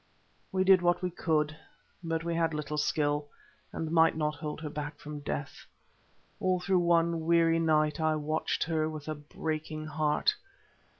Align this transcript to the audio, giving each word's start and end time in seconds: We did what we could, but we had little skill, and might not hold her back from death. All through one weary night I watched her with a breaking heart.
We 0.51 0.63
did 0.63 0.81
what 0.81 1.03
we 1.03 1.11
could, 1.11 1.55
but 2.03 2.23
we 2.23 2.33
had 2.33 2.55
little 2.55 2.79
skill, 2.79 3.27
and 3.71 3.91
might 3.91 4.17
not 4.17 4.33
hold 4.33 4.59
her 4.61 4.69
back 4.71 4.97
from 4.97 5.19
death. 5.19 5.67
All 6.39 6.59
through 6.59 6.79
one 6.79 7.27
weary 7.27 7.59
night 7.59 7.99
I 8.01 8.15
watched 8.15 8.63
her 8.63 8.89
with 8.89 9.07
a 9.07 9.13
breaking 9.13 9.85
heart. 9.85 10.33